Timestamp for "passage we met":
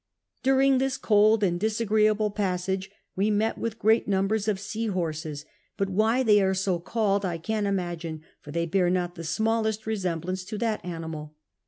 2.31-3.59